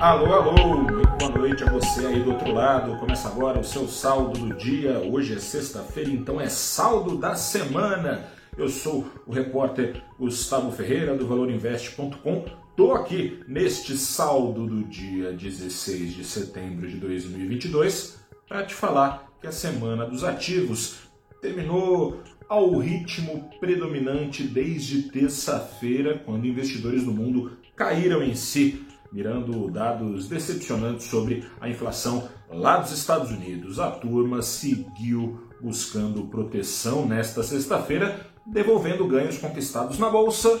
Alô, 0.00 0.32
alô, 0.32 0.84
boa 1.18 1.30
noite 1.36 1.64
a 1.64 1.72
você 1.72 2.06
aí 2.06 2.22
do 2.22 2.30
outro 2.30 2.52
lado. 2.52 2.96
Começa 3.00 3.26
agora 3.26 3.58
o 3.58 3.64
seu 3.64 3.88
saldo 3.88 4.38
do 4.38 4.54
dia. 4.54 5.00
Hoje 5.00 5.34
é 5.34 5.40
sexta-feira, 5.40 6.08
então 6.08 6.40
é 6.40 6.48
saldo 6.48 7.18
da 7.18 7.34
semana. 7.34 8.28
Eu 8.56 8.68
sou 8.68 9.10
o 9.26 9.32
repórter 9.32 10.00
Gustavo 10.16 10.70
Ferreira 10.70 11.16
do 11.16 11.26
ValorInvest.com. 11.26 12.44
Estou 12.70 12.94
aqui 12.94 13.40
neste 13.48 13.96
saldo 13.96 14.68
do 14.68 14.84
dia 14.84 15.32
16 15.32 16.14
de 16.14 16.22
setembro 16.22 16.86
de 16.86 16.96
2022 16.98 18.20
para 18.48 18.62
te 18.62 18.74
falar 18.74 19.32
que 19.40 19.48
a 19.48 19.52
semana 19.52 20.06
dos 20.06 20.22
ativos 20.22 20.98
terminou 21.42 22.22
ao 22.48 22.78
ritmo 22.78 23.50
predominante 23.58 24.44
desde 24.44 25.10
terça-feira, 25.10 26.22
quando 26.24 26.46
investidores 26.46 27.02
do 27.02 27.10
mundo 27.10 27.58
caíram 27.74 28.22
em 28.22 28.36
si 28.36 28.86
mirando 29.12 29.70
dados 29.70 30.28
decepcionantes 30.28 31.06
sobre 31.06 31.44
a 31.60 31.68
inflação 31.68 32.28
lá 32.50 32.78
dos 32.78 32.92
Estados 32.92 33.30
Unidos. 33.30 33.78
A 33.78 33.90
turma 33.90 34.42
seguiu 34.42 35.48
buscando 35.60 36.26
proteção 36.26 37.06
nesta 37.06 37.42
sexta-feira, 37.42 38.26
devolvendo 38.46 39.06
ganhos 39.06 39.38
conquistados 39.38 39.98
na 39.98 40.08
bolsa, 40.08 40.60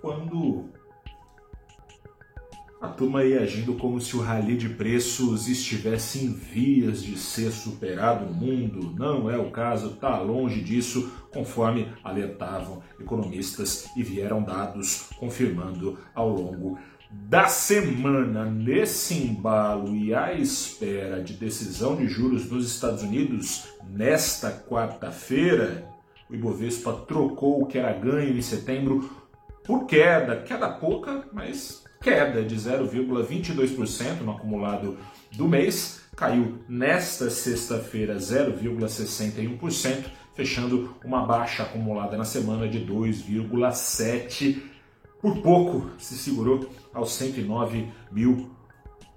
quando 0.00 0.70
a 2.80 2.86
turma 2.86 3.24
ia 3.24 3.40
agindo 3.40 3.74
como 3.74 4.00
se 4.00 4.16
o 4.16 4.20
rally 4.20 4.56
de 4.56 4.68
preços 4.68 5.48
estivesse 5.48 6.24
em 6.24 6.32
vias 6.32 7.02
de 7.02 7.18
ser 7.18 7.50
superado 7.50 8.26
no 8.26 8.32
mundo. 8.32 8.94
Não 8.96 9.28
é 9.28 9.36
o 9.36 9.50
caso, 9.50 9.94
está 9.94 10.20
longe 10.20 10.60
disso, 10.60 11.10
conforme 11.32 11.88
alertavam 12.04 12.80
economistas 13.00 13.88
e 13.96 14.02
vieram 14.04 14.42
dados 14.42 15.08
confirmando 15.18 15.98
ao 16.14 16.28
longo 16.28 16.78
da 17.10 17.46
semana 17.46 18.44
nesse 18.44 19.14
embalo 19.14 19.96
e 19.96 20.14
à 20.14 20.34
espera 20.34 21.22
de 21.22 21.32
decisão 21.34 21.96
de 21.96 22.06
juros 22.06 22.50
nos 22.50 22.66
Estados 22.66 23.02
Unidos 23.02 23.68
nesta 23.88 24.50
quarta-feira, 24.50 25.86
o 26.28 26.34
Ibovespa 26.34 26.92
trocou 27.06 27.62
o 27.62 27.66
que 27.66 27.78
era 27.78 27.92
ganho 27.92 28.36
em 28.36 28.42
setembro 28.42 29.10
por 29.64 29.86
queda, 29.86 30.36
queda 30.42 30.68
pouca, 30.68 31.26
mas 31.32 31.84
queda 32.00 32.42
de 32.42 32.54
0,22% 32.56 34.20
no 34.22 34.32
acumulado 34.32 34.98
do 35.32 35.48
mês, 35.48 36.02
caiu 36.16 36.58
nesta 36.68 37.30
sexta-feira 37.30 38.16
0,61%, 38.16 40.04
fechando 40.34 40.94
uma 41.04 41.24
baixa 41.26 41.62
acumulada 41.62 42.16
na 42.16 42.24
semana 42.24 42.68
de 42.68 42.80
2,7%. 42.80 44.62
Por 45.20 45.42
pouco 45.42 45.90
se 45.98 46.16
segurou 46.16 46.70
aos 46.98 47.12
109 47.12 47.88
mil 48.10 48.50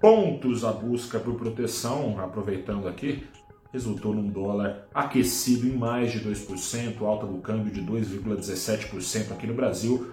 pontos 0.00 0.64
a 0.64 0.72
busca 0.72 1.20
por 1.20 1.34
proteção, 1.34 2.18
aproveitando 2.18 2.88
aqui, 2.88 3.24
resultou 3.72 4.14
num 4.14 4.28
dólar 4.28 4.88
aquecido 4.92 5.66
em 5.66 5.76
mais 5.76 6.12
de 6.12 6.20
2%, 6.20 7.02
alta 7.02 7.26
do 7.26 7.38
câmbio 7.38 7.72
de 7.72 7.80
2,17% 7.82 9.32
aqui 9.32 9.46
no 9.46 9.54
Brasil. 9.54 10.12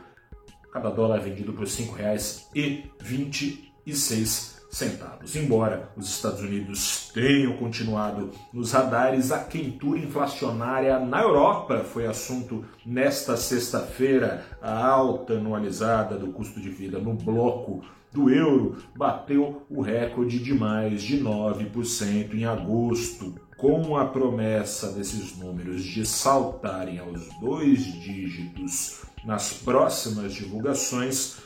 Cada 0.72 0.90
dólar 0.90 1.20
vendido 1.20 1.52
por 1.54 1.66
R$ 1.66 1.72
5,26 1.72 4.59
centavos. 4.70 5.36
Embora 5.36 5.90
os 5.98 6.10
Estados 6.10 6.42
Unidos 6.42 7.10
tenham 7.14 7.58
continuado 7.58 8.32
nos 8.54 8.72
radares, 8.72 9.32
a 9.32 9.40
quentura 9.40 10.00
inflacionária 10.00 11.00
na 11.00 11.22
Europa 11.22 11.80
foi 11.80 12.06
assunto 12.06 12.64
nesta 12.86 13.36
sexta-feira. 13.36 14.46
A 14.62 14.86
alta 14.86 15.34
anualizada 15.34 16.18
do 16.18 16.28
custo 16.28 16.62
de 16.62 16.70
vida 16.70 17.00
no 17.00 17.14
bloco 17.14 17.84
do 18.12 18.30
euro 18.30 18.78
bateu 18.96 19.66
o 19.70 19.82
recorde 19.82 20.40
de 20.40 20.54
mais 20.54 21.02
de 21.02 21.22
9% 21.22 22.34
em 22.34 22.46
agosto. 22.46 23.36
Com 23.58 23.98
a 23.98 24.06
promessa 24.06 24.94
desses 24.94 25.38
números 25.38 25.84
de 25.84 26.06
saltarem 26.06 26.98
aos 27.00 27.28
dois 27.42 27.84
dígitos 27.84 29.02
nas 29.26 29.52
próximas 29.52 30.34
divulgações, 30.34 31.38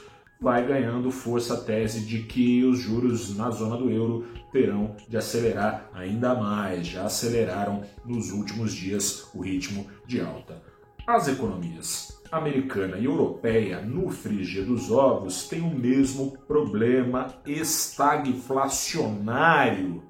vai 0.43 0.67
ganhando 0.67 1.09
força 1.09 1.53
a 1.53 1.61
tese 1.61 2.01
de 2.01 2.23
que 2.23 2.65
os 2.65 2.79
juros 2.79 3.37
na 3.37 3.49
zona 3.49 3.77
do 3.77 3.89
euro 3.89 4.25
terão 4.51 4.93
de 5.07 5.15
acelerar 5.15 5.89
ainda 5.93 6.35
mais, 6.35 6.85
já 6.85 7.05
aceleraram 7.05 7.83
nos 8.05 8.29
últimos 8.29 8.73
dias 8.73 9.29
o 9.33 9.39
ritmo 9.39 9.87
de 10.05 10.19
alta. 10.19 10.61
As 11.07 11.29
economias 11.29 12.21
americana 12.29 12.97
e 12.97 13.05
europeia, 13.05 13.79
no 13.79 14.09
frigir 14.09 14.65
dos 14.65 14.91
ovos, 14.91 15.47
têm 15.47 15.61
o 15.61 15.73
mesmo 15.73 16.37
problema 16.45 17.27
estagflacionário. 17.45 20.03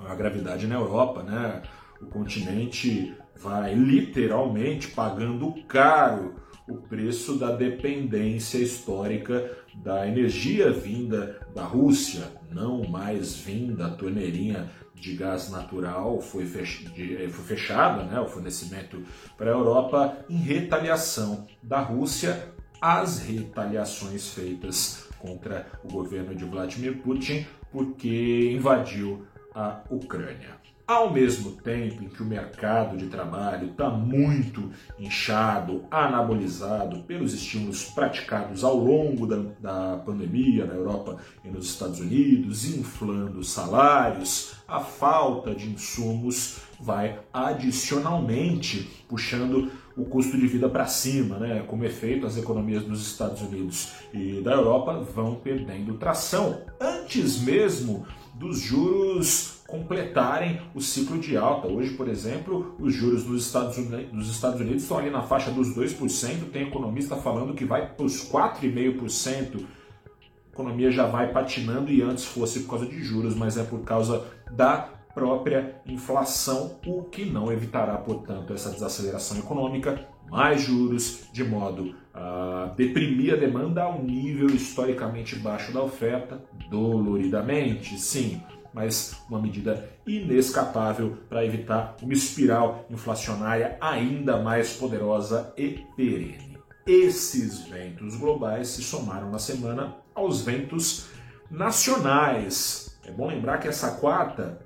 A 0.00 0.14
gravidade 0.14 0.66
na 0.66 0.74
Europa, 0.74 1.22
né? 1.22 1.62
O 2.02 2.06
continente 2.06 3.16
vai 3.40 3.74
literalmente 3.74 4.88
pagando 4.88 5.54
caro 5.66 6.34
o 6.68 6.76
preço 6.76 7.38
da 7.38 7.52
dependência 7.52 8.58
histórica 8.58 9.50
da 9.74 10.06
energia 10.06 10.70
vinda 10.70 11.40
da 11.54 11.64
Rússia, 11.64 12.24
não 12.50 12.82
mais 12.88 13.36
vinda 13.36 13.86
a 13.86 13.90
torneirinha 13.90 14.70
de 14.94 15.14
gás 15.14 15.50
natural 15.50 16.20
foi, 16.20 16.46
foi 16.46 17.44
fechada, 17.44 18.04
né, 18.04 18.20
o 18.20 18.26
fornecimento 18.26 19.02
para 19.36 19.50
a 19.50 19.54
Europa, 19.54 20.18
em 20.28 20.36
retaliação 20.36 21.46
da 21.62 21.80
Rússia 21.80 22.52
às 22.80 23.18
retaliações 23.20 24.32
feitas 24.32 25.08
contra 25.18 25.66
o 25.84 25.88
governo 25.88 26.34
de 26.34 26.44
Vladimir 26.44 26.98
Putin, 26.98 27.46
porque 27.70 28.52
invadiu 28.52 29.26
a 29.54 29.82
Ucrânia. 29.90 30.59
Ao 30.90 31.08
mesmo 31.08 31.52
tempo 31.52 32.02
em 32.02 32.08
que 32.08 32.20
o 32.20 32.26
mercado 32.26 32.96
de 32.96 33.06
trabalho 33.06 33.68
está 33.68 33.88
muito 33.88 34.72
inchado, 34.98 35.84
anabolizado 35.88 37.04
pelos 37.04 37.32
estímulos 37.32 37.84
praticados 37.84 38.64
ao 38.64 38.74
longo 38.74 39.24
da, 39.24 39.36
da 39.60 39.98
pandemia 39.98 40.64
na 40.64 40.74
Europa 40.74 41.18
e 41.44 41.48
nos 41.48 41.66
Estados 41.66 42.00
Unidos, 42.00 42.68
inflando 42.74 43.44
salários, 43.44 44.54
a 44.66 44.80
falta 44.80 45.54
de 45.54 45.70
insumos 45.70 46.56
vai 46.80 47.20
adicionalmente 47.32 49.04
puxando 49.08 49.70
o 49.96 50.04
custo 50.04 50.36
de 50.36 50.46
vida 50.46 50.68
para 50.68 50.86
cima, 50.86 51.38
né? 51.38 51.64
Como 51.66 51.84
efeito, 51.84 52.26
as 52.26 52.36
economias 52.36 52.84
dos 52.84 53.06
Estados 53.06 53.42
Unidos 53.42 53.92
e 54.12 54.40
da 54.40 54.52
Europa 54.52 55.00
vão 55.14 55.34
perdendo 55.36 55.94
tração 55.94 56.62
antes 56.80 57.40
mesmo 57.40 58.06
dos 58.34 58.60
juros 58.60 59.60
completarem 59.66 60.60
o 60.74 60.80
ciclo 60.80 61.18
de 61.18 61.36
alta. 61.36 61.68
Hoje, 61.68 61.94
por 61.94 62.08
exemplo, 62.08 62.74
os 62.78 62.92
juros 62.92 63.24
dos 63.24 63.46
Estados 63.46 63.76
Unidos, 63.78 64.12
dos 64.12 64.30
Estados 64.30 64.60
Unidos 64.60 64.82
estão 64.82 64.98
ali 64.98 65.10
na 65.10 65.22
faixa 65.22 65.50
dos 65.50 65.68
2%, 65.76 66.50
tem 66.52 66.62
economista 66.66 67.16
falando 67.16 67.54
que 67.54 67.64
vai 67.64 67.94
para 67.94 68.04
os 68.04 68.28
4,5%. 68.28 69.64
A 69.64 70.52
economia 70.52 70.90
já 70.90 71.06
vai 71.06 71.32
patinando 71.32 71.90
e 71.90 72.02
antes 72.02 72.24
fosse 72.24 72.60
por 72.60 72.70
causa 72.70 72.86
de 72.86 73.02
juros, 73.02 73.36
mas 73.36 73.56
é 73.56 73.62
por 73.62 73.80
causa 73.82 74.26
da 74.50 74.99
própria 75.14 75.80
inflação, 75.86 76.78
o 76.86 77.02
que 77.04 77.24
não 77.24 77.52
evitará, 77.52 77.96
portanto, 77.98 78.52
essa 78.52 78.70
desaceleração 78.70 79.38
econômica, 79.38 80.06
mais 80.30 80.62
juros, 80.62 81.24
de 81.32 81.42
modo 81.42 81.94
a 82.14 82.72
deprimir 82.76 83.34
a 83.34 83.36
demanda 83.36 83.82
ao 83.82 84.02
nível 84.02 84.46
historicamente 84.48 85.36
baixo 85.36 85.72
da 85.72 85.82
oferta, 85.82 86.40
doloridamente, 86.68 87.98
sim 87.98 88.40
mas 88.72 89.20
uma 89.28 89.40
medida 89.40 89.88
inescapável 90.06 91.18
para 91.28 91.44
evitar 91.44 91.96
uma 92.00 92.12
espiral 92.12 92.86
inflacionária 92.88 93.76
ainda 93.80 94.38
mais 94.38 94.74
poderosa 94.74 95.52
e 95.56 95.84
perene. 95.96 96.58
Esses 96.86 97.60
ventos 97.66 98.16
globais 98.16 98.68
se 98.68 98.82
somaram 98.82 99.30
na 99.30 99.38
semana 99.38 99.96
aos 100.14 100.42
ventos 100.42 101.08
nacionais. 101.50 102.98
É 103.04 103.10
bom 103.10 103.28
lembrar 103.28 103.58
que 103.58 103.68
essa 103.68 103.92
quarta 103.92 104.60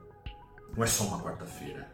não 0.76 0.84
é 0.84 0.86
só 0.86 1.04
uma 1.04 1.20
quarta-feira 1.20 1.88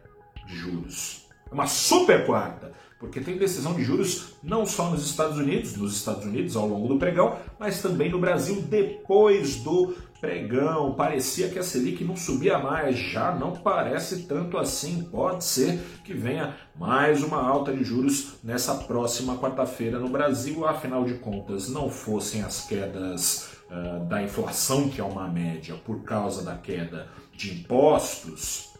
de 0.45 0.55
juros, 0.55 1.27
é 1.49 1.53
uma 1.53 1.67
super 1.67 2.25
quarta, 2.25 2.71
porque 2.99 3.19
tem 3.19 3.37
decisão 3.37 3.73
de 3.73 3.83
juros 3.83 4.35
não 4.43 4.65
só 4.65 4.89
nos 4.89 5.03
Estados 5.03 5.37
Unidos, 5.37 5.75
nos 5.75 5.95
Estados 5.95 6.23
Unidos 6.23 6.55
ao 6.55 6.67
longo 6.67 6.87
do 6.87 6.99
pregão, 6.99 7.35
mas 7.59 7.81
também 7.81 8.11
no 8.11 8.19
Brasil 8.19 8.61
depois 8.61 9.55
do 9.57 9.95
pregão. 10.21 10.93
Parecia 10.93 11.49
que 11.49 11.57
a 11.57 11.63
Selic 11.63 12.03
não 12.03 12.15
subia 12.15 12.59
mais, 12.59 12.95
já 12.95 13.33
não 13.33 13.53
parece 13.53 14.27
tanto 14.27 14.57
assim. 14.57 15.03
Pode 15.05 15.43
ser 15.43 15.79
que 16.05 16.13
venha 16.13 16.55
mais 16.75 17.23
uma 17.23 17.41
alta 17.41 17.73
de 17.73 17.83
juros 17.83 18.35
nessa 18.43 18.75
próxima 18.75 19.35
quarta-feira 19.35 19.99
no 19.99 20.07
Brasil. 20.07 20.65
Afinal 20.65 21.03
de 21.03 21.15
contas, 21.15 21.67
não 21.69 21.89
fossem 21.89 22.43
as 22.43 22.67
quedas 22.67 23.49
uh, 23.71 24.05
da 24.05 24.21
inflação, 24.21 24.87
que 24.87 25.01
é 25.01 25.03
uma 25.03 25.27
média, 25.27 25.75
por 25.83 26.03
causa 26.03 26.43
da 26.43 26.55
queda 26.55 27.09
de 27.33 27.51
impostos, 27.55 28.70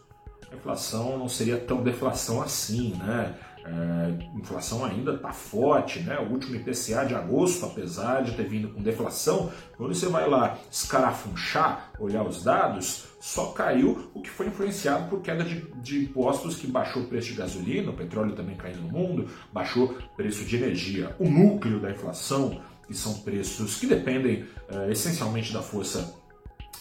inflação 0.55 1.17
não 1.17 1.29
seria 1.29 1.57
tão 1.57 1.81
deflação 1.81 2.41
assim, 2.41 2.93
né? 2.95 3.35
É, 3.63 4.37
inflação 4.39 4.83
ainda 4.83 5.13
está 5.13 5.31
forte, 5.31 5.99
né? 5.99 6.17
O 6.19 6.31
último 6.31 6.55
IPCA 6.55 7.05
de 7.05 7.13
agosto, 7.13 7.65
apesar 7.65 8.23
de 8.23 8.31
ter 8.31 8.47
vindo 8.47 8.69
com 8.69 8.81
deflação, 8.81 9.51
quando 9.77 9.93
você 9.93 10.07
vai 10.07 10.27
lá 10.27 10.57
escarafunchar, 10.69 11.91
olhar 11.99 12.23
os 12.23 12.43
dados, 12.43 13.05
só 13.19 13.51
caiu 13.51 14.09
o 14.15 14.21
que 14.21 14.31
foi 14.31 14.47
influenciado 14.47 15.07
por 15.09 15.21
queda 15.21 15.43
de, 15.43 15.61
de 15.75 16.05
impostos 16.05 16.55
que 16.55 16.65
baixou 16.65 17.03
o 17.03 17.05
preço 17.05 17.27
de 17.27 17.35
gasolina, 17.35 17.91
o 17.91 17.95
petróleo 17.95 18.33
também 18.33 18.55
caindo 18.55 18.81
no 18.81 18.89
mundo, 18.89 19.27
baixou 19.53 19.91
o 19.91 20.15
preço 20.15 20.43
de 20.43 20.55
energia. 20.55 21.15
O 21.19 21.29
núcleo 21.29 21.79
da 21.79 21.91
inflação, 21.91 22.59
que 22.87 22.95
são 22.95 23.13
preços 23.19 23.75
que 23.75 23.85
dependem 23.85 24.43
é, 24.69 24.91
essencialmente 24.91 25.53
da 25.53 25.61
força 25.61 26.19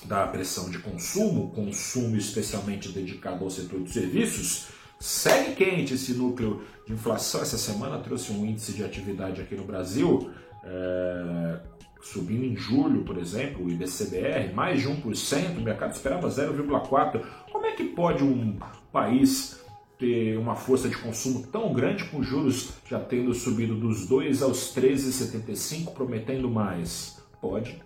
da 0.05 0.27
pressão 0.27 0.71
de 0.71 0.79
consumo, 0.79 1.51
consumo 1.51 2.17
especialmente 2.17 2.89
dedicado 2.91 3.45
ao 3.45 3.51
setor 3.51 3.83
de 3.83 3.91
serviços, 3.91 4.69
segue 4.99 5.55
quente 5.55 5.95
esse 5.95 6.13
núcleo 6.13 6.63
de 6.87 6.93
inflação. 6.93 7.41
Essa 7.41 7.59
semana 7.59 7.99
trouxe 7.99 8.33
um 8.33 8.45
índice 8.45 8.73
de 8.73 8.85
atividade 8.85 9.41
aqui 9.41 9.55
no 9.55 9.65
Brasil, 9.65 10.31
é, 10.65 11.61
subindo 12.03 12.45
em 12.45 12.57
julho, 12.57 13.03
por 13.05 13.19
exemplo, 13.19 13.65
o 13.65 13.71
IBCBR, 13.71 14.53
mais 14.55 14.81
de 14.83 14.89
1%, 14.89 15.59
o 15.59 15.61
mercado 15.61 15.93
esperava 15.93 16.29
0,4%. 16.29 17.23
Como 17.53 17.67
é 17.67 17.73
que 17.73 17.85
pode 17.85 18.23
um 18.23 18.59
país 18.93 19.61
ter 19.99 20.39
uma 20.39 20.57
força 20.57 20.89
de 20.89 20.97
consumo 20.97 21.47
tão 21.47 21.75
grande 21.75 22.05
com 22.05 22.23
juros 22.23 22.71
já 22.89 22.99
tendo 22.99 23.35
subido 23.35 23.75
dos 23.75 24.07
2 24.07 24.43
aos 24.43 24.75
13,75, 24.75 25.93
prometendo 25.93 26.51
mais? 26.51 27.23
Pode. 27.41 27.83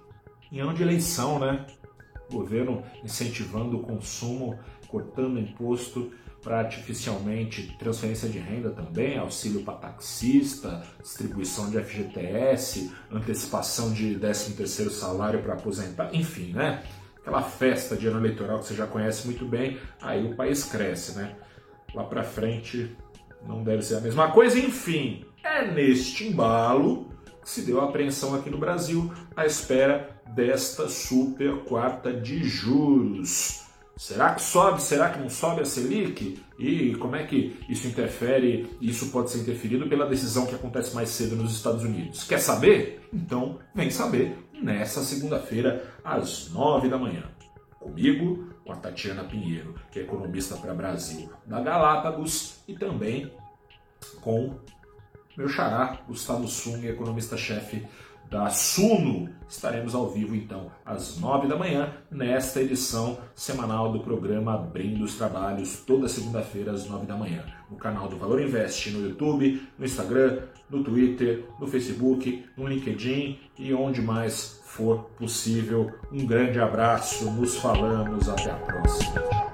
Em 0.50 0.60
ano 0.60 0.74
de 0.74 0.82
eleição, 0.82 1.38
né? 1.40 1.66
Governo 2.30 2.82
incentivando 3.02 3.78
o 3.78 3.82
consumo, 3.82 4.58
cortando 4.88 5.38
imposto 5.38 6.12
para 6.44 6.58
artificialmente 6.58 7.74
transferência 7.78 8.28
de 8.28 8.38
renda 8.38 8.70
também, 8.70 9.16
auxílio 9.16 9.62
para 9.62 9.74
taxista, 9.74 10.82
distribuição 11.02 11.70
de 11.70 11.82
FGTS, 11.82 12.92
antecipação 13.10 13.92
de 13.92 14.16
13º 14.16 14.90
salário 14.90 15.42
para 15.42 15.54
aposentar, 15.54 16.14
enfim, 16.14 16.52
né? 16.52 16.82
Aquela 17.20 17.40
festa 17.40 17.96
de 17.96 18.06
ano 18.06 18.18
eleitoral 18.18 18.58
que 18.58 18.66
você 18.66 18.74
já 18.74 18.86
conhece 18.86 19.26
muito 19.26 19.46
bem, 19.46 19.78
aí 20.02 20.26
o 20.26 20.36
país 20.36 20.64
cresce, 20.64 21.16
né? 21.16 21.34
Lá 21.94 22.04
para 22.04 22.22
frente 22.22 22.94
não 23.46 23.64
deve 23.64 23.82
ser 23.82 23.96
a 23.96 24.00
mesma 24.00 24.30
coisa, 24.30 24.58
enfim, 24.58 25.24
é 25.42 25.66
neste 25.66 26.28
embalo 26.28 27.13
se 27.44 27.62
deu 27.62 27.80
a 27.80 27.84
apreensão 27.84 28.34
aqui 28.34 28.50
no 28.50 28.58
Brasil 28.58 29.12
à 29.36 29.44
espera 29.44 30.20
desta 30.34 30.88
super 30.88 31.64
quarta 31.64 32.12
de 32.12 32.42
juros. 32.44 33.64
Será 33.96 34.34
que 34.34 34.42
sobe? 34.42 34.82
Será 34.82 35.10
que 35.10 35.20
não 35.20 35.30
sobe 35.30 35.62
a 35.62 35.64
Selic? 35.64 36.42
E 36.58 36.94
como 36.96 37.14
é 37.14 37.24
que 37.24 37.56
isso 37.68 37.86
interfere? 37.86 38.68
Isso 38.80 39.10
pode 39.10 39.30
ser 39.30 39.38
interferido 39.38 39.88
pela 39.88 40.06
decisão 40.06 40.46
que 40.46 40.54
acontece 40.54 40.94
mais 40.94 41.10
cedo 41.10 41.36
nos 41.36 41.52
Estados 41.52 41.84
Unidos. 41.84 42.24
Quer 42.24 42.40
saber? 42.40 43.08
Então 43.12 43.58
vem 43.74 43.90
saber 43.90 44.36
nessa 44.60 45.02
segunda-feira 45.02 45.94
às 46.04 46.50
nove 46.50 46.88
da 46.88 46.98
manhã. 46.98 47.22
Comigo, 47.78 48.48
com 48.64 48.72
a 48.72 48.76
Tatiana 48.76 49.24
Pinheiro, 49.24 49.74
que 49.92 50.00
é 50.00 50.02
economista 50.02 50.56
para 50.56 50.74
Brasil 50.74 51.30
da 51.46 51.60
Galápagos, 51.60 52.56
e 52.66 52.74
também 52.74 53.30
com 54.22 54.54
meu 55.36 55.48
xará, 55.48 55.98
Gustavo 56.06 56.46
Sung, 56.48 56.86
economista-chefe 56.86 57.84
da 58.30 58.48
Suno. 58.50 59.28
Estaremos 59.48 59.94
ao 59.94 60.10
vivo 60.10 60.34
então 60.34 60.70
às 60.84 61.18
nove 61.20 61.46
da 61.46 61.56
manhã 61.56 61.92
nesta 62.10 62.60
edição 62.60 63.18
semanal 63.34 63.92
do 63.92 64.00
programa 64.00 64.54
Abrindo 64.54 65.04
os 65.04 65.14
Trabalhos, 65.16 65.82
toda 65.86 66.08
segunda-feira 66.08 66.72
às 66.72 66.88
nove 66.88 67.06
da 67.06 67.14
manhã, 67.14 67.44
no 67.70 67.76
canal 67.76 68.08
do 68.08 68.16
Valor 68.16 68.40
Invest 68.40 68.90
no 68.90 69.06
YouTube, 69.06 69.62
no 69.78 69.84
Instagram, 69.84 70.40
no 70.68 70.82
Twitter, 70.82 71.44
no 71.60 71.66
Facebook, 71.66 72.44
no 72.56 72.66
LinkedIn 72.66 73.38
e 73.58 73.72
onde 73.72 74.02
mais 74.02 74.60
for 74.64 75.04
possível. 75.16 75.92
Um 76.10 76.26
grande 76.26 76.58
abraço, 76.58 77.30
nos 77.30 77.56
falamos, 77.56 78.28
até 78.28 78.50
a 78.50 78.56
próxima. 78.56 79.53